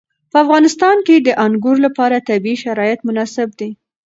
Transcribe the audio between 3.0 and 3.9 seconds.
مناسب دي.